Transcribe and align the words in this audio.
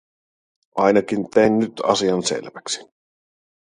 Ainakin 0.75 1.29
tein 1.29 1.59
nyt 1.59 1.81
asian 1.83 2.23
selväksi. 2.23 2.79